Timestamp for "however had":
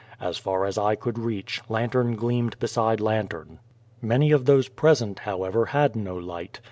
5.19-5.95